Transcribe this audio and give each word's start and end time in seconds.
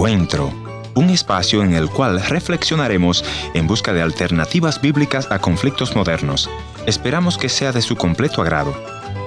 Encuentro, 0.00 0.50
un 0.94 1.10
espacio 1.10 1.62
en 1.62 1.74
el 1.74 1.90
cual 1.90 2.22
reflexionaremos 2.22 3.22
en 3.52 3.66
busca 3.66 3.92
de 3.92 4.00
alternativas 4.00 4.80
bíblicas 4.80 5.30
a 5.30 5.40
conflictos 5.40 5.94
modernos. 5.94 6.48
Esperamos 6.86 7.36
que 7.36 7.50
sea 7.50 7.70
de 7.70 7.82
su 7.82 7.96
completo 7.96 8.40
agrado. 8.40 8.74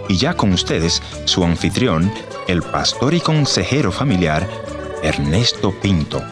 Y 0.09 0.17
ya 0.17 0.33
con 0.33 0.51
ustedes, 0.51 1.03
su 1.25 1.43
anfitrión, 1.43 2.11
el 2.47 2.63
pastor 2.63 3.13
y 3.13 3.21
consejero 3.21 3.91
familiar, 3.91 4.49
Ernesto 5.03 5.79
Pinto. 5.79 6.23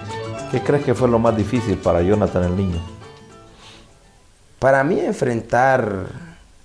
¿Qué 0.50 0.60
crees 0.62 0.86
que 0.86 0.96
fue 0.96 1.08
lo 1.08 1.20
más 1.20 1.38
difícil 1.38 1.78
para 1.78 2.02
Jonathan 2.02 2.44
el 2.44 2.58
niño? 2.58 2.82
Para 4.58 4.84
mí 4.84 5.02
enfrentar, 5.02 6.08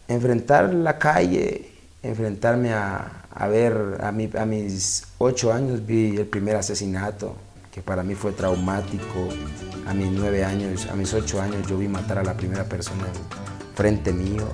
enfrentar 0.08 0.72
la 0.72 0.96
calle, 0.96 1.72
enfrentarme 2.02 2.72
a, 2.72 3.27
a 3.34 3.48
ver, 3.48 3.98
a, 4.00 4.12
mi, 4.12 4.30
a 4.34 4.46
mis 4.46 5.08
ocho 5.18 5.52
años 5.52 5.84
vi 5.84 6.16
el 6.16 6.27
primer 6.27 6.56
asesinato, 6.56 7.36
que 7.76 7.82
para 7.82 8.02
mí 8.02 8.14
fue 8.14 8.32
traumático. 8.32 9.28
A 9.86 9.92
mis 9.92 10.10
nueve 10.10 10.42
años, 10.42 10.86
a 10.86 10.96
mis 10.96 11.12
ocho 11.12 11.42
años 11.42 11.68
yo 11.68 11.76
vi 11.76 11.88
matar 11.88 12.18
a 12.18 12.24
la 12.24 12.34
primera 12.34 12.64
persona 12.64 13.04
frente 13.74 14.14
mío. 14.14 14.48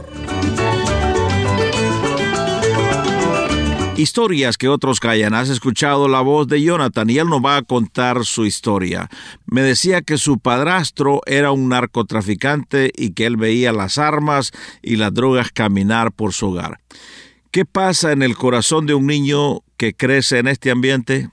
Historias 3.96 4.56
que 4.58 4.68
otros 4.68 4.98
callan. 4.98 5.34
Has 5.34 5.50
escuchado 5.50 6.08
la 6.08 6.20
voz 6.20 6.48
de 6.48 6.60
Jonathan 6.62 7.08
y 7.08 7.18
él 7.18 7.28
nos 7.28 7.40
va 7.40 7.58
a 7.58 7.62
contar 7.62 8.24
su 8.24 8.45
historia. 8.45 9.08
Me 9.46 9.62
decía 9.62 10.02
que 10.02 10.18
su 10.18 10.40
padrastro 10.40 11.20
era 11.24 11.52
un 11.52 11.68
narcotraficante 11.68 12.90
y 12.96 13.12
que 13.12 13.26
él 13.26 13.36
veía 13.36 13.73
las 13.73 13.98
armas 13.98 14.50
y 14.82 14.96
las 14.96 15.14
drogas 15.14 15.52
caminar 15.52 16.10
por 16.10 16.32
su 16.32 16.48
hogar. 16.48 16.80
¿Qué 17.52 17.64
pasa 17.66 18.10
en 18.10 18.23
el 18.23 18.34
corazón 18.34 18.86
de 18.86 18.95
un 18.95 19.06
niño 19.06 19.60
que 19.76 19.95
crece 19.95 20.40
en 20.40 20.48
este 20.48 20.73
ambiente? 20.73 21.30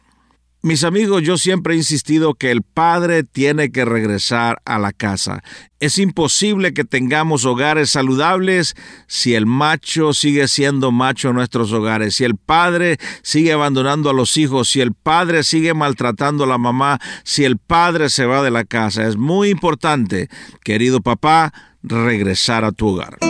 Mis 0.62 0.84
amigos, 0.84 1.24
yo 1.24 1.38
siempre 1.38 1.74
he 1.74 1.78
insistido 1.78 2.34
que 2.34 2.52
el 2.52 2.64
padre 2.64 3.24
tiene 3.24 3.72
que 3.72 3.86
regresar 3.86 4.62
a 4.66 4.78
la 4.78 4.92
casa. 4.92 5.42
Es 5.80 5.98
imposible 5.98 6.74
que 6.74 6.84
tengamos 6.84 7.46
hogares 7.46 7.92
saludables 7.92 8.76
si 9.08 9.36
el 9.36 9.46
macho 9.46 10.14
sigue 10.14 10.50
siendo 10.50 10.92
macho 10.92 11.30
en 11.30 11.36
nuestros 11.36 11.72
hogares, 11.72 12.16
si 12.16 12.26
el 12.26 12.36
padre 12.36 12.98
sigue 13.22 13.54
abandonando 13.54 14.10
a 14.10 14.14
los 14.14 14.36
hijos, 14.36 14.70
si 14.70 14.82
el 14.82 14.94
padre 14.94 15.46
sigue 15.46 15.74
maltratando 15.74 16.44
a 16.44 16.48
la 16.48 16.58
mamá, 16.58 17.00
si 17.24 17.46
el 17.46 17.58
padre 17.58 18.10
se 18.10 18.26
va 18.26 18.44
de 18.44 18.52
la 18.52 18.66
casa. 18.66 19.08
Es 19.08 19.16
muy 19.16 19.48
importante, 19.48 20.28
querido 20.66 21.00
papá, 21.00 21.54
regresar 21.84 22.66
a 22.66 22.74
tu 22.74 22.90
hogar. 22.90 23.29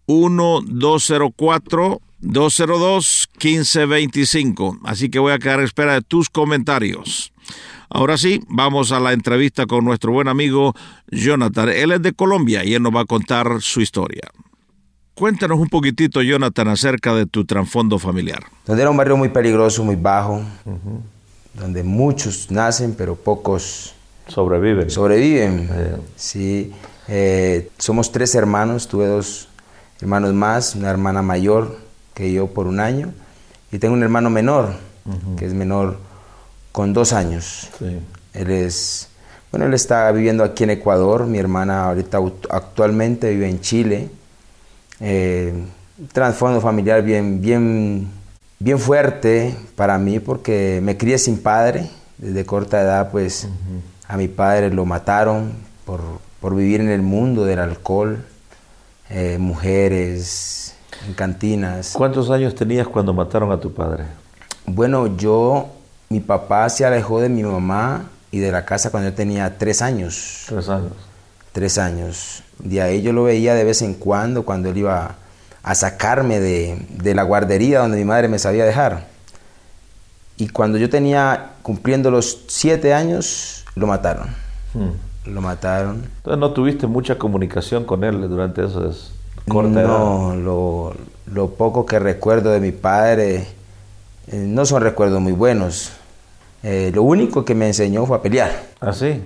1204 0.05 1.99
202 2.19 3.29
1525. 3.43 4.81
Así 4.83 5.09
que 5.09 5.17
voy 5.17 5.31
a 5.31 5.39
quedar 5.39 5.61
a 5.61 5.63
espera 5.63 5.95
de 5.95 6.03
tus 6.03 6.29
comentarios. 6.29 7.33
Ahora 7.89 8.19
sí, 8.19 8.43
vamos 8.49 8.91
a 8.91 8.99
la 8.99 9.13
entrevista 9.13 9.65
con 9.65 9.83
nuestro 9.83 10.11
buen 10.11 10.27
amigo 10.27 10.75
Jonathan. 11.09 11.69
Él 11.69 11.91
es 11.91 12.03
de 12.03 12.13
Colombia 12.13 12.63
y 12.63 12.75
él 12.75 12.83
nos 12.83 12.95
va 12.95 13.01
a 13.01 13.05
contar 13.05 13.61
su 13.61 13.81
historia. 13.81 14.29
Cuéntanos 15.21 15.59
un 15.59 15.67
poquitito, 15.67 16.23
Jonathan, 16.23 16.69
acerca 16.69 17.13
de 17.13 17.27
tu 17.27 17.45
trasfondo 17.45 17.99
familiar. 17.99 18.39
Donde 18.65 18.81
era 18.81 18.89
un 18.89 18.97
barrio 18.97 19.15
muy 19.17 19.29
peligroso, 19.29 19.83
muy 19.83 19.95
bajo, 19.95 20.41
donde 21.53 21.83
muchos 21.83 22.49
nacen, 22.49 22.95
pero 22.97 23.15
pocos 23.15 23.93
sobreviven. 24.25 24.89
Sobreviven, 24.89 25.69
sí. 26.15 26.73
Eh, 27.07 27.69
somos 27.77 28.11
tres 28.11 28.33
hermanos, 28.33 28.87
tuve 28.87 29.05
dos 29.05 29.47
hermanos 30.01 30.33
más, 30.33 30.73
una 30.73 30.89
hermana 30.89 31.21
mayor 31.21 31.77
que 32.15 32.33
yo 32.33 32.47
por 32.47 32.65
un 32.65 32.79
año, 32.79 33.13
y 33.71 33.77
tengo 33.77 33.93
un 33.93 34.01
hermano 34.01 34.31
menor, 34.31 34.73
que 35.37 35.45
es 35.45 35.53
menor 35.53 35.99
con 36.71 36.93
dos 36.93 37.13
años. 37.13 37.69
Él 38.33 38.49
es, 38.49 39.07
bueno, 39.51 39.67
él 39.67 39.75
está 39.75 40.11
viviendo 40.11 40.43
aquí 40.43 40.63
en 40.63 40.71
Ecuador, 40.71 41.27
mi 41.27 41.37
hermana 41.37 41.89
ahorita 41.89 42.17
actualmente 42.49 43.29
vive 43.29 43.47
en 43.47 43.61
Chile 43.61 44.09
eh, 45.01 45.53
trasfondo 46.13 46.61
familiar 46.61 47.01
bien, 47.01 47.41
bien, 47.41 48.07
bien 48.59 48.79
fuerte 48.79 49.55
para 49.75 49.97
mí 49.97 50.19
porque 50.19 50.79
me 50.81 50.97
crié 50.97 51.17
sin 51.17 51.41
padre. 51.41 51.89
Desde 52.17 52.45
corta 52.45 52.81
edad, 52.81 53.09
pues 53.11 53.47
a 54.07 54.15
mi 54.15 54.27
padre 54.27 54.69
lo 54.69 54.85
mataron 54.85 55.53
por, 55.85 56.01
por, 56.39 56.55
vivir 56.55 56.79
en 56.79 56.89
el 56.89 57.01
mundo 57.01 57.45
del 57.45 57.57
alcohol, 57.57 58.23
eh, 59.09 59.37
mujeres, 59.39 60.75
en 61.07 61.15
cantinas. 61.15 61.93
¿Cuántos 61.93 62.29
años 62.29 62.53
tenías 62.53 62.87
cuando 62.87 63.11
mataron 63.11 63.51
a 63.51 63.59
tu 63.59 63.73
padre? 63.73 64.03
Bueno, 64.67 65.17
yo, 65.17 65.69
mi 66.09 66.19
papá 66.19 66.69
se 66.69 66.85
alejó 66.85 67.19
de 67.19 67.29
mi 67.29 67.41
mamá 67.41 68.11
y 68.29 68.37
de 68.37 68.51
la 68.51 68.65
casa 68.65 68.91
cuando 68.91 69.09
yo 69.09 69.15
tenía 69.15 69.57
tres 69.57 69.81
años. 69.81 70.45
Tres 70.47 70.69
años. 70.69 70.93
Tres 71.51 71.77
años. 71.77 72.43
De 72.59 72.81
ahí 72.81 73.01
yo 73.01 73.13
lo 73.13 73.23
veía 73.23 73.53
de 73.55 73.63
vez 73.63 73.81
en 73.81 73.93
cuando, 73.93 74.43
cuando 74.43 74.69
él 74.69 74.77
iba 74.77 75.15
a 75.63 75.75
sacarme 75.75 76.39
de, 76.39 77.13
la 77.13 77.23
guardería 77.23 77.79
donde 77.79 77.97
mi 77.97 78.05
madre 78.05 78.27
me 78.27 78.39
sabía 78.39 78.65
dejar. 78.65 79.07
Y 80.37 80.49
cuando 80.49 80.77
yo 80.77 80.89
tenía 80.89 81.51
cumpliendo 81.61 82.09
los 82.09 82.45
siete 82.47 82.93
años, 82.93 83.65
lo 83.75 83.87
mataron. 83.87 84.29
Hmm. 84.73 85.29
Lo 85.29 85.41
mataron. 85.41 86.03
Entonces 86.17 86.39
no 86.39 86.51
tuviste 86.51 86.87
mucha 86.87 87.17
comunicación 87.17 87.85
con 87.85 88.03
él 88.03 88.27
durante 88.27 88.65
esas 88.65 89.11
corta 89.47 89.81
No, 89.83 90.35
lo, 90.35 90.93
lo, 91.31 91.49
poco 91.51 91.85
que 91.85 91.99
recuerdo 91.99 92.51
de 92.51 92.59
mi 92.59 92.71
padre 92.71 93.47
eh, 94.27 94.45
no 94.47 94.65
son 94.65 94.81
recuerdos 94.81 95.19
muy 95.21 95.33
buenos. 95.33 95.91
Eh, 96.63 96.91
lo 96.93 97.03
único 97.03 97.43
que 97.43 97.55
me 97.55 97.67
enseñó 97.67 98.05
fue 98.05 98.17
a 98.17 98.21
pelear. 98.21 98.51
¿Ah, 98.79 98.93
sí? 98.93 99.21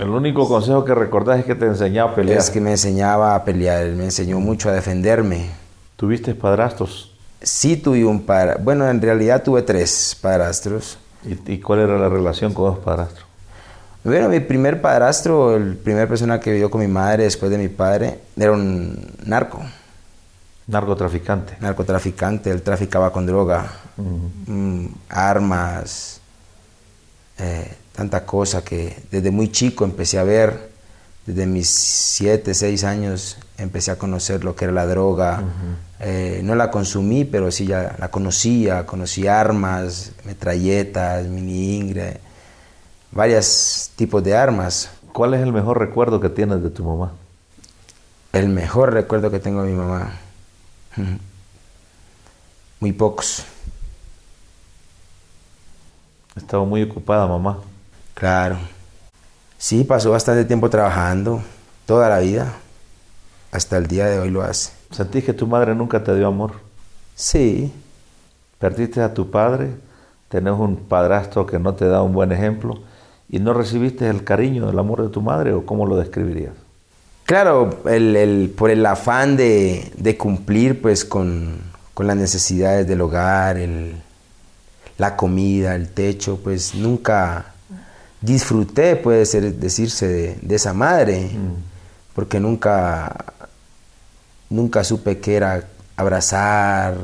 El 0.00 0.08
único 0.08 0.48
consejo 0.48 0.82
que 0.82 0.94
recordás 0.94 1.40
es 1.40 1.44
que 1.44 1.54
te 1.54 1.66
enseñaba 1.66 2.12
a 2.12 2.14
pelear. 2.14 2.38
Es 2.38 2.48
que 2.48 2.58
me 2.58 2.70
enseñaba 2.70 3.34
a 3.34 3.44
pelear, 3.44 3.86
me 3.88 4.04
enseñó 4.04 4.40
mucho 4.40 4.70
a 4.70 4.72
defenderme. 4.72 5.50
¿Tuviste 5.96 6.34
padrastros? 6.34 7.14
Sí 7.42 7.76
tuve 7.76 8.06
un 8.06 8.22
padrastro. 8.22 8.64
Bueno, 8.64 8.88
en 8.88 9.02
realidad 9.02 9.42
tuve 9.42 9.60
tres 9.60 10.16
padrastros. 10.18 10.96
¿Y, 11.22 11.58
cuál 11.58 11.80
era 11.80 11.98
la 11.98 12.08
relación 12.08 12.54
con 12.54 12.70
los 12.70 12.78
padrastros? 12.78 13.26
Bueno, 14.02 14.30
mi 14.30 14.40
primer 14.40 14.80
padrastro, 14.80 15.54
el 15.54 15.76
primer 15.76 16.08
persona 16.08 16.40
que 16.40 16.52
vivió 16.52 16.70
con 16.70 16.80
mi 16.80 16.88
madre 16.88 17.24
después 17.24 17.50
de 17.50 17.58
mi 17.58 17.68
padre, 17.68 18.20
era 18.38 18.52
un 18.52 18.98
narco. 19.26 19.60
Narcotraficante. 20.66 21.58
Narcotraficante, 21.60 22.50
él 22.50 22.62
traficaba 22.62 23.12
con 23.12 23.26
droga, 23.26 23.70
mm, 23.98 24.86
armas, 25.10 26.22
eh, 27.38 27.76
tanta 28.00 28.24
cosa 28.24 28.64
que 28.64 28.96
desde 29.10 29.30
muy 29.30 29.52
chico 29.52 29.84
empecé 29.84 30.18
a 30.18 30.22
ver, 30.22 30.70
desde 31.26 31.44
mis 31.44 31.68
siete, 31.68 32.54
seis 32.54 32.82
años 32.82 33.36
empecé 33.58 33.90
a 33.90 33.98
conocer 33.98 34.42
lo 34.42 34.56
que 34.56 34.64
era 34.64 34.72
la 34.72 34.86
droga. 34.86 35.44
Eh, 35.98 36.40
no 36.42 36.54
la 36.54 36.70
consumí, 36.70 37.26
pero 37.26 37.50
sí 37.50 37.66
ya 37.66 37.96
la 37.98 38.08
conocía, 38.08 38.86
conocí 38.86 39.26
armas, 39.26 40.12
metralletas, 40.24 41.26
mini 41.26 41.76
ingre, 41.76 42.20
varios 43.12 43.90
tipos 43.96 44.24
de 44.24 44.34
armas. 44.34 44.88
¿Cuál 45.12 45.34
es 45.34 45.42
el 45.42 45.52
mejor 45.52 45.78
recuerdo 45.78 46.20
que 46.20 46.30
tienes 46.30 46.62
de 46.62 46.70
tu 46.70 46.82
mamá? 46.82 47.12
El 48.32 48.48
mejor 48.48 48.94
recuerdo 48.94 49.30
que 49.30 49.40
tengo 49.40 49.62
de 49.62 49.72
mi 49.72 49.76
mamá. 49.76 50.14
Muy 52.80 52.92
pocos. 52.92 53.44
Estaba 56.34 56.64
muy 56.64 56.82
ocupada 56.82 57.26
mamá. 57.26 57.58
Claro. 58.20 58.58
Sí, 59.56 59.82
pasó 59.82 60.10
bastante 60.10 60.44
tiempo 60.44 60.68
trabajando, 60.68 61.42
toda 61.86 62.10
la 62.10 62.18
vida. 62.18 62.52
Hasta 63.50 63.78
el 63.78 63.86
día 63.86 64.06
de 64.06 64.18
hoy 64.18 64.30
lo 64.30 64.42
hace. 64.42 64.72
¿Sentís 64.90 65.24
que 65.24 65.32
tu 65.32 65.46
madre 65.46 65.74
nunca 65.74 66.04
te 66.04 66.14
dio 66.14 66.26
amor? 66.26 66.52
Sí. 67.14 67.72
¿Perdiste 68.58 69.00
a 69.00 69.14
tu 69.14 69.30
padre? 69.30 69.70
¿Tenés 70.28 70.52
un 70.52 70.76
padrastro 70.76 71.46
que 71.46 71.58
no 71.58 71.74
te 71.74 71.86
da 71.86 72.02
un 72.02 72.12
buen 72.12 72.30
ejemplo? 72.30 72.82
¿Y 73.30 73.38
no 73.38 73.54
recibiste 73.54 74.06
el 74.06 74.22
cariño, 74.22 74.68
el 74.68 74.78
amor 74.78 75.02
de 75.02 75.08
tu 75.08 75.22
madre? 75.22 75.54
¿O 75.54 75.64
cómo 75.64 75.86
lo 75.86 75.96
describirías? 75.96 76.52
Claro, 77.24 77.80
el, 77.86 78.52
por 78.54 78.68
el 78.68 78.84
afán 78.84 79.38
de, 79.38 80.16
cumplir 80.18 80.82
pues 80.82 81.06
con, 81.06 81.58
con, 81.94 82.06
las 82.06 82.18
necesidades 82.18 82.86
del 82.86 83.00
hogar, 83.00 83.56
el, 83.56 83.94
la 84.98 85.16
comida, 85.16 85.74
el 85.74 85.88
techo, 85.88 86.38
pues 86.42 86.74
nunca 86.74 87.54
disfruté, 88.20 88.96
puede 88.96 89.24
ser, 89.26 89.54
decirse, 89.54 90.38
de, 90.40 90.54
esa 90.54 90.74
madre, 90.74 91.30
mm. 91.32 92.14
porque 92.14 92.40
nunca, 92.40 93.14
nunca 94.48 94.84
supe 94.84 95.18
que 95.18 95.36
era 95.36 95.64
abrazar, 95.96 96.96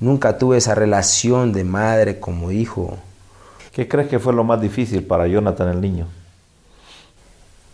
nunca 0.00 0.38
tuve 0.38 0.58
esa 0.58 0.74
relación 0.74 1.52
de 1.52 1.64
madre 1.64 2.20
como 2.20 2.50
hijo. 2.50 2.98
¿Qué 3.72 3.88
crees 3.88 4.08
que 4.08 4.18
fue 4.18 4.32
lo 4.32 4.44
más 4.44 4.60
difícil 4.60 5.02
para 5.04 5.26
Jonathan 5.26 5.68
el 5.68 5.80
niño? 5.80 6.06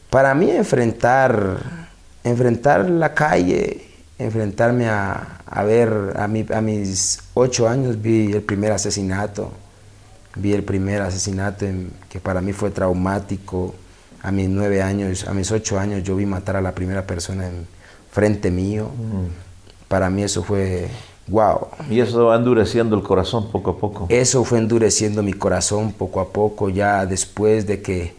Para 0.09 0.35
mí 0.35 0.51
enfrentar, 0.51 1.89
enfrentar 2.25 2.89
la 2.89 3.15
calle, 3.15 3.87
enfrentarme 4.19 4.89
a, 4.89 5.63
ver, 5.65 6.15
a, 6.17 6.25
a 6.25 6.61
mis 6.61 7.21
ocho 7.35 7.69
años 7.69 8.01
vi 8.01 8.33
el 8.33 8.43
primer 8.43 8.73
asesinato, 8.73 9.53
vi 10.37 10.53
el 10.53 10.63
primer 10.63 11.03
asesinato 11.03 11.67
que 12.09 12.21
para 12.21 12.41
mí 12.41 12.53
fue 12.53 12.71
traumático. 12.71 13.75
A 14.23 14.31
mis 14.31 14.51
nueve 14.51 14.83
años, 14.83 15.27
a 15.27 15.33
mis 15.33 15.51
ocho 15.51 15.79
años 15.79 16.03
yo 16.03 16.15
vi 16.15 16.27
matar 16.27 16.57
a 16.57 16.61
la 16.61 16.75
primera 16.75 17.07
persona 17.07 17.49
en 17.49 17.67
frente 18.11 18.51
mío. 18.51 18.91
Mm. 18.95 19.89
Para 19.89 20.11
mí 20.11 20.23
eso 20.23 20.43
fue 20.43 20.89
wow. 21.29 21.69
Y 21.89 22.01
eso 22.01 22.27
va 22.27 22.37
endureciendo 22.37 22.97
el 22.97 23.03
corazón 23.03 23.51
poco 23.51 23.71
a 23.71 23.79
poco. 23.79 24.07
Eso 24.11 24.45
fue 24.45 24.59
endureciendo 24.59 25.23
mi 25.23 25.33
corazón 25.33 25.93
poco 25.93 26.21
a 26.21 26.29
poco, 26.29 26.69
ya 26.69 27.07
después 27.07 27.67
de 27.67 27.81
que 27.81 28.15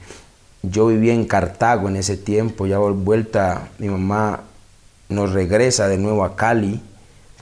yo 0.64 0.88
vivía 0.88 1.14
en 1.14 1.26
Cartago 1.26 1.88
en 1.88 1.96
ese 1.98 2.18
tiempo, 2.18 2.66
ya 2.66 2.78
vuelta 2.80 3.70
mi 3.78 3.88
mamá 3.88 4.42
nos 5.10 5.34
regresa 5.34 5.88
de 5.88 5.98
nuevo 5.98 6.24
a 6.24 6.36
Cali, 6.36 6.82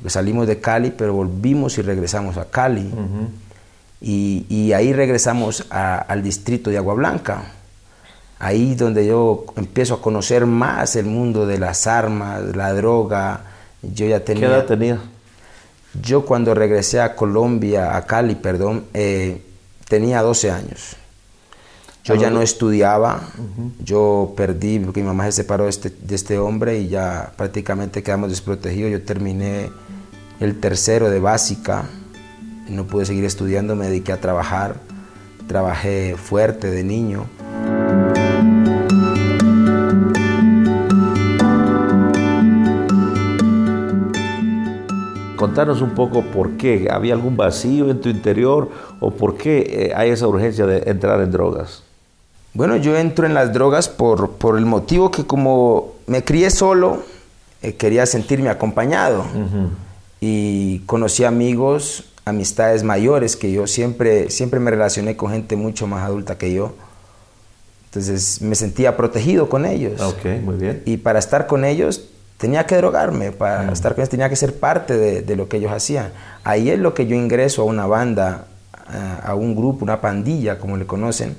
salimos 0.08 0.48
de 0.48 0.60
Cali, 0.60 0.92
pero 0.92 1.14
volvimos 1.14 1.78
y 1.78 1.82
regresamos 1.82 2.38
a 2.38 2.46
Cali. 2.46 2.92
Y, 4.02 4.72
ahí 4.74 4.94
regresamos 4.94 5.66
al 5.70 6.24
distrito 6.24 6.70
de 6.70 6.78
Agua 6.78 6.94
Blanca. 6.94 7.54
Ahí 8.40 8.76
donde 8.76 9.06
yo 9.06 9.46
empiezo 9.58 9.96
a 9.96 10.02
conocer 10.02 10.46
más 10.46 10.96
el 10.96 11.06
mundo 11.06 11.46
de 11.46 11.58
las 11.58 11.88
armas, 11.88 12.56
la 12.56 12.74
droga. 12.74 13.42
Yo 13.82 14.06
ya 14.06 14.24
tenía... 14.24 14.48
¿Qué 14.48 14.54
edad 14.54 14.66
tenía? 14.66 15.00
Yo 16.02 16.24
cuando 16.26 16.54
regresé 16.54 17.02
a 17.02 17.16
Colombia, 17.16 17.98
a 17.98 18.06
Cali, 18.06 18.36
perdón, 18.36 18.86
eh, 18.94 19.42
tenía 19.90 20.22
12 20.22 20.52
años. 20.52 20.96
Yo 22.06 22.16
ya 22.16 22.32
no 22.32 22.42
estudiaba, 22.42 23.22
yo 23.84 24.34
perdí, 24.36 24.80
porque 24.80 25.02
mi 25.02 25.08
mamá 25.08 25.26
se 25.26 25.34
separó 25.34 25.66
de 25.66 25.70
este, 25.70 25.92
de 25.92 26.16
este 26.16 26.40
hombre 26.40 26.80
y 26.80 26.88
ya 26.88 27.34
prácticamente 27.36 28.02
quedamos 28.02 28.32
desprotegidos. 28.32 28.92
Yo 28.92 29.04
terminé 29.04 29.70
el 30.40 30.60
tercero 30.60 31.12
de 31.12 31.20
básica, 31.20 31.86
no 32.70 32.86
pude 32.86 33.06
seguir 33.06 33.26
estudiando, 33.26 33.76
me 33.76 33.88
dediqué 33.88 34.12
a 34.14 34.22
trabajar, 34.22 34.76
trabajé 35.48 36.16
fuerte 36.18 36.70
de 36.70 36.84
niño. 36.84 37.26
Contanos 45.36 45.82
un 45.82 45.92
poco 45.92 46.22
por 46.22 46.58
qué, 46.58 46.90
¿había 46.92 47.14
algún 47.14 47.38
vacío 47.38 47.90
en 47.90 48.02
tu 48.02 48.10
interior 48.10 48.70
o 49.00 49.12
por 49.12 49.38
qué 49.38 49.60
eh, 49.60 49.94
hay 49.96 50.10
esa 50.10 50.28
urgencia 50.28 50.66
de 50.66 50.90
entrar 50.90 51.22
en 51.22 51.32
drogas? 51.32 51.84
Bueno, 52.54 52.76
yo 52.76 52.98
entro 52.98 53.26
en 53.26 53.34
las 53.34 53.54
drogas 53.54 53.88
por, 53.88 54.32
por 54.32 54.58
el 54.58 54.66
motivo 54.66 55.12
que 55.12 55.26
como 55.26 55.94
me 56.08 56.24
crié 56.24 56.50
solo, 56.50 57.04
eh, 57.62 57.76
quería 57.76 58.06
sentirme 58.06 58.50
acompañado. 58.50 59.24
Y 60.22 60.80
conocí 60.80 61.24
amigos, 61.24 62.09
amistades 62.30 62.84
mayores 62.84 63.36
que 63.36 63.52
yo 63.52 63.68
siempre, 63.68 64.30
siempre 64.30 64.60
me 64.60 64.72
relacioné 64.72 65.16
con 65.16 65.32
gente 65.32 65.56
mucho 65.56 65.88
más 65.88 66.04
adulta 66.06 66.38
que 66.38 66.54
yo. 66.54 66.74
Entonces 67.86 68.42
me 68.42 68.56
sentía 68.56 68.96
protegido 68.96 69.50
con 69.50 69.66
ellos. 69.66 70.00
Ok, 70.02 70.26
muy 70.44 70.56
bien. 70.56 70.84
Y 70.86 70.98
para 70.98 71.20
estar 71.20 71.48
con 71.48 71.66
ellos 71.66 72.10
tenía 72.38 72.66
que 72.66 72.78
drogarme, 72.78 73.32
para 73.32 73.72
estar 73.72 73.94
con 73.94 74.02
ellos 74.02 74.10
tenía 74.10 74.30
que 74.30 74.36
ser 74.36 74.60
parte 74.60 74.96
de, 74.96 75.22
de, 75.22 75.36
lo 75.36 75.50
que 75.50 75.58
ellos 75.58 75.72
hacían. 75.72 76.12
Ahí 76.44 76.70
es 76.70 76.80
lo 76.80 76.94
que 76.94 77.08
yo 77.08 77.16
ingreso 77.16 77.64
a 77.64 77.66
una 77.66 77.88
banda, 77.88 78.46
a 79.24 79.36
un 79.36 79.56
grupo, 79.56 79.84
una 79.84 80.02
pandilla, 80.02 80.60
como 80.60 80.78
le 80.78 80.86
conocen, 80.86 81.36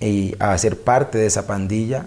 y 0.00 0.34
a 0.38 0.56
ser 0.58 0.80
parte 0.80 1.18
de 1.18 1.26
esa 1.26 1.46
pandilla 1.46 2.06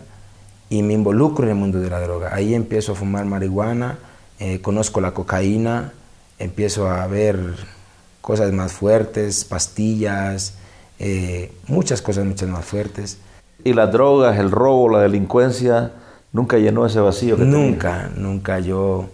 y 0.72 0.84
me 0.84 0.94
involucro 0.94 1.44
en 1.44 1.50
el 1.50 1.56
mundo 1.56 1.80
de 1.80 1.90
la 1.90 2.00
droga. 2.00 2.34
Ahí 2.34 2.56
empiezo 2.56 2.94
a 2.94 2.96
fumar 2.96 3.26
marihuana, 3.26 4.00
eh, 4.40 4.62
conozco 4.62 5.02
la 5.02 5.12
cocaína, 5.12 5.92
empiezo 6.40 6.90
a 6.90 7.06
ver 7.08 7.56
cosas 8.22 8.52
más 8.54 8.72
fuertes, 8.72 9.44
pastillas, 9.44 10.54
eh, 11.00 11.52
muchas 11.68 12.02
cosas 12.02 12.26
muchas 12.26 12.50
más 12.50 12.64
fuertes. 12.64 13.18
¿Y 13.64 13.74
las 13.74 13.92
drogas, 13.92 14.40
el 14.40 14.52
robo, 14.52 14.90
la 14.90 15.02
delincuencia, 15.02 15.92
nunca 16.32 16.58
llenó 16.58 16.86
ese 16.86 17.00
vacío 17.00 17.38
que 17.38 17.44
Nunca, 17.44 18.12
nunca. 18.16 18.60
Yo, 18.60 19.10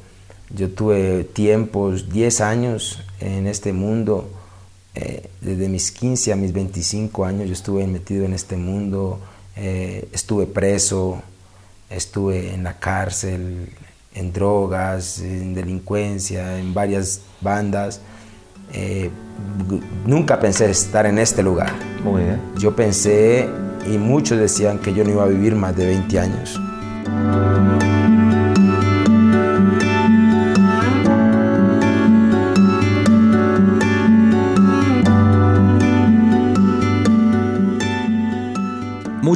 yo 0.49 0.69
tuve 0.69 1.23
tiempos, 1.23 2.09
10 2.09 2.41
años 2.41 3.01
en 3.19 3.47
este 3.47 3.73
mundo. 3.73 4.29
Eh, 4.95 5.29
desde 5.41 5.69
mis 5.69 5.91
15 5.91 6.33
a 6.33 6.35
mis 6.35 6.53
25 6.53 7.23
años 7.23 7.45
yo 7.45 7.53
estuve 7.53 7.85
metido 7.85 8.25
en 8.25 8.33
este 8.33 8.57
mundo, 8.57 9.19
eh, 9.55 10.09
estuve 10.11 10.47
preso, 10.47 11.21
estuve 11.89 12.55
en 12.55 12.63
la 12.63 12.79
cárcel, 12.79 13.69
en 14.15 14.33
drogas, 14.33 15.19
en 15.19 15.53
delincuencia, 15.53 16.57
en 16.57 16.73
varias 16.73 17.21
bandas. 17.41 18.01
Eh, 18.73 19.09
nunca 20.05 20.39
pensé 20.39 20.69
estar 20.69 21.05
en 21.05 21.19
este 21.19 21.43
lugar. 21.43 21.71
Muy 22.03 22.23
bien. 22.23 22.41
Yo 22.57 22.75
pensé, 22.75 23.47
y 23.85 23.97
muchos 23.97 24.37
decían 24.37 24.79
que 24.79 24.93
yo 24.93 25.03
no 25.03 25.11
iba 25.11 25.23
a 25.23 25.27
vivir 25.27 25.55
más 25.55 25.75
de 25.75 25.85
20 25.85 26.19
años. 26.19 26.59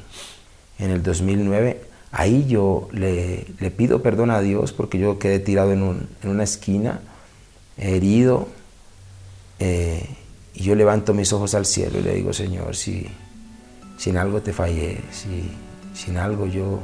en 0.82 0.90
el 0.90 1.04
2009, 1.04 1.82
ahí 2.12 2.46
yo 2.48 2.90
le, 2.92 3.46
pido 3.78 4.02
perdón 4.02 4.32
a 4.32 4.42
Dios 4.42 4.74
porque 4.74 4.98
yo 4.98 5.20
quedé 5.20 5.40
tirado 5.40 5.72
en, 5.72 6.08
una 6.24 6.44
esquina, 6.44 7.00
herido, 7.78 8.48
eh, 9.60 10.10
y 10.54 10.64
yo 10.64 10.76
levanto 10.76 11.14
mis 11.14 11.32
ojos 11.32 11.54
al 11.56 11.66
cielo 11.66 12.00
y 12.00 12.02
le 12.02 12.16
digo, 12.16 12.34
Señor, 12.34 12.76
si 12.76 13.08
sin 13.98 14.18
algo 14.18 14.42
te 14.42 14.52
fallé, 14.52 14.98
si 15.12 15.52
sin 15.94 16.18
algo 16.18 16.48
yo, 16.48 16.80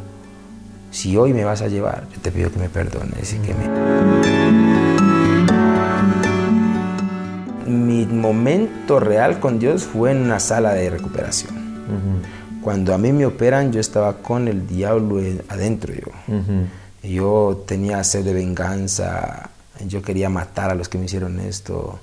si 0.91 1.17
hoy 1.17 1.33
me 1.33 1.43
vas 1.43 1.61
a 1.61 1.67
llevar, 1.67 2.07
yo 2.13 2.21
te 2.21 2.31
pido 2.31 2.51
que 2.51 2.59
me 2.59 2.69
perdones 2.69 3.33
y 3.33 3.39
que 3.39 3.53
me... 3.53 3.67
Mi 7.67 8.05
momento 8.05 8.99
real 8.99 9.39
con 9.39 9.59
Dios 9.59 9.83
fue 9.83 10.11
en 10.11 10.21
una 10.21 10.39
sala 10.39 10.73
de 10.73 10.89
recuperación. 10.89 11.57
Cuando 12.61 12.93
a 12.93 12.97
mí 12.97 13.11
me 13.11 13.25
operan, 13.25 13.71
yo 13.71 13.79
estaba 13.79 14.17
con 14.17 14.47
el 14.47 14.67
diablo 14.67 15.21
adentro 15.47 15.93
yo. 15.93 16.11
Yo 17.07 17.63
tenía 17.67 18.03
sed 18.03 18.25
de 18.25 18.33
venganza, 18.33 19.49
yo 19.85 20.01
quería 20.01 20.29
matar 20.29 20.71
a 20.71 20.75
los 20.75 20.89
que 20.89 20.97
me 20.97 21.05
hicieron 21.05 21.39
esto. 21.39 21.99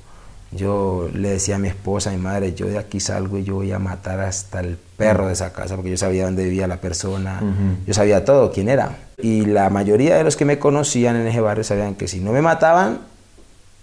Yo 0.53 1.11
le 1.13 1.31
decía 1.31 1.57
a 1.57 1.59
mi 1.59 1.69
esposa, 1.69 2.11
a 2.11 2.13
mi 2.13 2.21
madre, 2.21 2.55
yo 2.55 2.67
de 2.67 2.79
aquí 2.79 3.01
salgo 3.01 3.39
y 3.39 3.45
yo 3.45 3.57
voy 3.57 3.73
a 3.73 3.81
matar 3.81 4.21
hasta 4.21 4.61
el 4.61 4.79
perro 4.97 5.27
de 5.27 5.33
esa 5.33 5.53
casa, 5.53 5.75
porque 5.75 5.91
yo 5.91 5.97
sabía 5.97 6.25
dónde 6.25 6.45
vivía 6.45 6.69
la 6.69 6.81
persona, 6.81 7.43
yo 7.87 7.93
sabía 7.93 8.25
todo, 8.25 8.53
quién 8.53 8.69
era. 8.69 8.97
Y 9.21 9.47
la 9.47 9.69
mayoría 9.69 10.17
de 10.17 10.23
los 10.23 10.37
que 10.37 10.45
me 10.45 10.59
conocían 10.61 11.17
en 11.17 11.27
ese 11.27 11.41
barrio 11.41 11.65
sabían 11.65 11.97
que 11.97 12.07
si 12.07 12.21
no 12.21 12.33
me 12.33 12.41
mataban, 12.41 13.01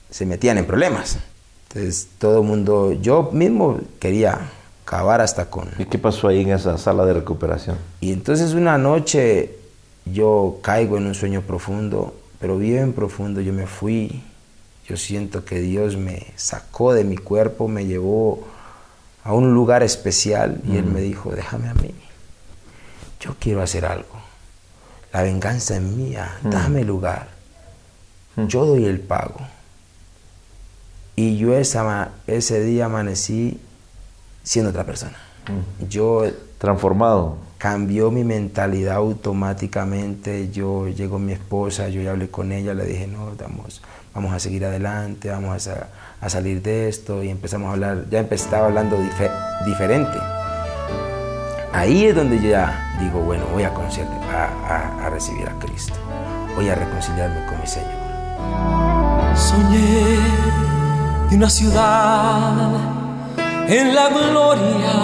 se 0.09 0.25
metían 0.25 0.57
en 0.57 0.65
problemas. 0.65 1.19
Entonces 1.67 2.07
todo 2.17 2.41
el 2.41 2.47
mundo, 2.47 2.93
yo 2.93 3.29
mismo 3.33 3.79
quería 3.99 4.39
acabar 4.83 5.21
hasta 5.21 5.49
con... 5.49 5.69
¿Y 5.77 5.85
qué 5.85 5.97
pasó 5.97 6.27
ahí 6.27 6.41
en 6.41 6.51
esa 6.51 6.77
sala 6.77 7.05
de 7.05 7.13
recuperación? 7.13 7.77
Y 7.99 8.11
entonces 8.11 8.53
una 8.53 8.77
noche 8.77 9.57
yo 10.05 10.59
caigo 10.61 10.97
en 10.97 11.05
un 11.05 11.15
sueño 11.15 11.41
profundo, 11.41 12.15
pero 12.39 12.57
bien 12.57 12.93
profundo, 12.93 13.41
yo 13.41 13.53
me 13.53 13.67
fui 13.67 14.23
yo 14.91 14.97
siento 14.97 15.45
que 15.45 15.61
Dios 15.61 15.95
me 15.95 16.33
sacó 16.35 16.93
de 16.93 17.05
mi 17.05 17.15
cuerpo, 17.15 17.69
me 17.69 17.85
llevó 17.85 18.45
a 19.23 19.33
un 19.33 19.53
lugar 19.53 19.83
especial 19.83 20.59
y 20.67 20.75
Él 20.75 20.83
me 20.83 20.99
dijo, 20.99 21.31
déjame 21.31 21.69
a 21.69 21.73
mí, 21.75 21.93
yo 23.21 23.35
quiero 23.39 23.61
hacer 23.61 23.85
algo. 23.85 24.19
La 25.13 25.21
venganza 25.21 25.77
es 25.77 25.81
mía, 25.81 26.39
dame 26.43 26.83
lugar. 26.83 27.29
Yo 28.35 28.65
doy 28.65 28.83
el 28.83 28.99
pago. 28.99 29.39
Y 31.15 31.37
yo 31.37 31.55
esa, 31.55 32.11
ese 32.27 32.61
día 32.61 32.87
amanecí 32.87 33.61
siendo 34.43 34.69
otra 34.69 34.85
persona. 34.85 35.17
Yo... 35.89 36.25
Transformado. 36.61 37.37
Cambió 37.57 38.11
mi 38.11 38.23
mentalidad 38.23 38.97
automáticamente. 38.97 40.51
Yo 40.51 40.87
llegó 40.87 41.17
mi 41.17 41.31
esposa, 41.31 41.89
yo 41.89 41.99
ya 42.03 42.11
hablé 42.11 42.29
con 42.29 42.51
ella, 42.51 42.75
le 42.75 42.85
dije, 42.85 43.07
no, 43.07 43.33
damos 43.33 43.81
vamos 44.13 44.31
a 44.31 44.39
seguir 44.39 44.63
adelante, 44.65 45.29
vamos 45.29 45.67
a, 45.67 46.29
salir 46.29 46.61
de 46.61 46.87
esto 46.87 47.23
y 47.23 47.29
empezamos 47.29 47.69
a 47.69 47.71
hablar, 47.71 48.05
ya 48.11 48.19
estaba 48.19 48.67
hablando 48.67 48.95
diferente. 49.65 50.19
Ahí 51.73 52.05
es 52.05 52.15
donde 52.15 52.39
yo 52.39 52.49
ya 52.49 52.95
digo, 52.99 53.21
bueno, 53.21 53.45
voy 53.51 53.63
a, 53.63 53.73
conocer, 53.73 54.05
a, 54.05 55.07
a 55.07 55.09
recibir 55.09 55.49
a 55.49 55.57
Cristo, 55.57 55.95
voy 56.55 56.69
a 56.69 56.75
reconciliarme 56.75 57.43
con 57.47 57.59
mi 57.59 57.65
Señor. 57.65 57.89
Soñé 59.35 60.19
de 61.29 61.35
una 61.35 61.49
ciudad 61.49 63.00
en 63.71 63.95
la 63.95 64.09
gloria, 64.09 64.95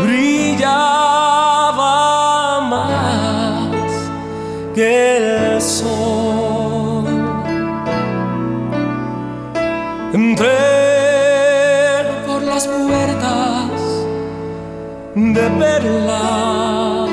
brillaba 0.00 1.10
más 2.62 3.76
que 4.74 5.16
el 5.18 5.60
sol. 5.60 7.04
Entré 10.14 10.56
por 12.26 12.40
las 12.42 12.66
puertas 12.66 13.70
de 15.14 15.50
perla. 15.60 17.06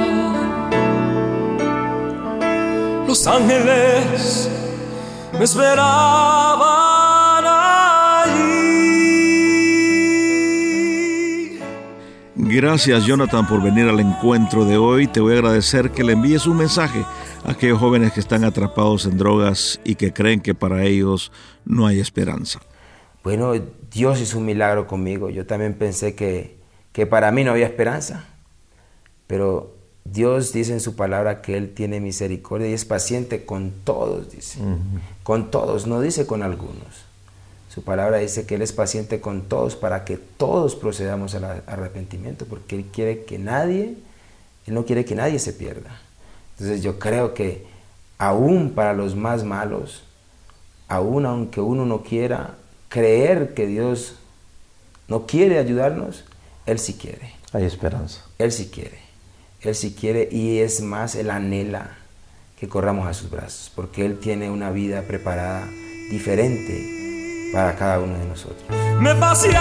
Los 3.05 3.27
ángeles 3.27 4.49
me 5.33 5.43
esperaban 5.43 6.94
Gracias 12.55 13.05
Jonathan 13.05 13.45
por 13.45 13.61
venir 13.61 13.85
al 13.89 13.99
encuentro 13.99 14.63
de 14.63 14.77
hoy. 14.77 15.07
Te 15.07 15.19
voy 15.19 15.33
a 15.33 15.39
agradecer 15.39 15.91
que 15.91 16.05
le 16.05 16.13
envíes 16.13 16.47
un 16.47 16.55
mensaje 16.55 17.03
a 17.43 17.51
aquellos 17.51 17.79
jóvenes 17.79 18.13
que 18.13 18.21
están 18.21 18.45
atrapados 18.45 19.05
en 19.05 19.17
drogas 19.17 19.81
y 19.83 19.95
que 19.95 20.13
creen 20.13 20.39
que 20.39 20.55
para 20.55 20.85
ellos 20.85 21.33
no 21.65 21.85
hay 21.85 21.99
esperanza. 21.99 22.61
Bueno, 23.25 23.51
Dios 23.91 24.21
hizo 24.21 24.37
un 24.37 24.45
milagro 24.45 24.87
conmigo. 24.87 25.29
Yo 25.29 25.45
también 25.45 25.73
pensé 25.73 26.15
que, 26.15 26.55
que 26.93 27.05
para 27.05 27.29
mí 27.33 27.43
no 27.43 27.51
había 27.51 27.65
esperanza. 27.65 28.23
Pero 29.27 29.75
Dios 30.05 30.53
dice 30.53 30.71
en 30.71 30.79
su 30.79 30.95
palabra 30.95 31.41
que 31.41 31.57
Él 31.57 31.73
tiene 31.73 31.99
misericordia 31.99 32.69
y 32.69 32.73
es 32.73 32.85
paciente 32.85 33.43
con 33.43 33.71
todos, 33.83 34.31
dice. 34.31 34.59
Con 35.23 35.51
todos, 35.51 35.87
no 35.87 35.99
dice 35.99 36.25
con 36.25 36.41
algunos. 36.41 37.04
Su 37.75 37.83
palabra 37.83 38.19
dice 38.19 38.45
que 38.45 38.55
Él 38.55 38.61
es 38.61 38.71
paciente 38.71 39.19
con 39.19 39.49
todos 39.49 39.75
para 39.75 40.05
que 40.05 40.15
todos 40.15 40.77
procedamos 40.77 41.35
al 41.35 41.61
arrepentimiento, 41.67 42.45
porque 42.45 42.77
Él 42.77 42.85
quiere 42.85 43.25
que 43.25 43.37
nadie, 43.37 43.97
Él 44.65 44.73
no 44.73 44.85
quiere 44.85 45.03
que 45.03 45.13
nadie 45.13 45.39
se 45.39 45.51
pierda. 45.51 45.99
Entonces 46.53 46.81
yo 46.81 46.99
creo 46.99 47.33
que 47.33 47.67
aún 48.17 48.71
para 48.71 48.93
los 48.93 49.17
más 49.17 49.43
malos, 49.43 50.03
aún 50.87 51.25
aunque 51.25 51.59
uno 51.59 51.85
no 51.85 52.01
quiera 52.01 52.55
creer 52.87 53.53
que 53.53 53.67
Dios 53.67 54.15
no 55.09 55.27
quiere 55.27 55.59
ayudarnos, 55.59 56.23
Él 56.65 56.79
sí 56.79 56.93
quiere. 56.93 57.33
Hay 57.51 57.65
esperanza. 57.65 58.23
Él 58.37 58.53
sí 58.53 58.69
quiere. 58.73 58.99
Él 59.59 59.75
sí 59.75 59.93
quiere 59.93 60.29
y 60.31 60.59
es 60.59 60.79
más, 60.79 61.13
Él 61.15 61.29
anhela 61.29 61.97
que 62.57 62.69
corramos 62.69 63.05
a 63.05 63.13
sus 63.13 63.29
brazos, 63.29 63.69
porque 63.75 64.05
Él 64.05 64.17
tiene 64.17 64.49
una 64.49 64.71
vida 64.71 65.01
preparada 65.01 65.67
diferente 66.09 66.94
para 67.55 67.73
cada 67.73 67.99
uno 68.01 68.19
de 68.19 68.25
nosotros. 68.25 68.65
Me 68.99 69.15
pasearon 69.15 69.55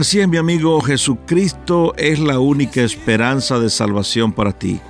Así 0.00 0.18
es, 0.18 0.26
mi 0.26 0.38
amigo, 0.38 0.80
Jesucristo 0.80 1.92
es 1.98 2.18
la 2.18 2.38
única 2.38 2.80
esperanza 2.80 3.58
de 3.58 3.68
salvación 3.68 4.32
para 4.32 4.50
ti. 4.50 4.80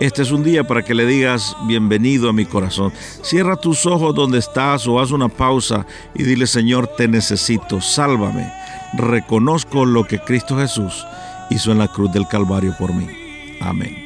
Este 0.00 0.22
es 0.22 0.32
un 0.32 0.42
día 0.42 0.64
para 0.64 0.82
que 0.82 0.92
le 0.92 1.06
digas 1.06 1.56
bienvenido 1.68 2.28
a 2.28 2.32
mi 2.32 2.46
corazón. 2.46 2.92
Cierra 3.22 3.54
tus 3.54 3.86
ojos 3.86 4.12
donde 4.12 4.40
estás 4.40 4.88
o 4.88 4.98
haz 4.98 5.12
una 5.12 5.28
pausa 5.28 5.86
y 6.16 6.24
dile 6.24 6.48
Señor, 6.48 6.88
te 6.96 7.06
necesito, 7.06 7.80
sálvame. 7.80 8.52
Reconozco 8.94 9.84
lo 9.84 10.02
que 10.02 10.18
Cristo 10.18 10.58
Jesús 10.58 11.06
hizo 11.48 11.70
en 11.70 11.78
la 11.78 11.86
cruz 11.86 12.10
del 12.10 12.26
Calvario 12.26 12.74
por 12.76 12.92
mí. 12.92 13.06
Amén. 13.60 14.05